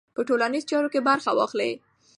[0.15, 1.71] په ټولنیزو چارو کې برخه واخلئ.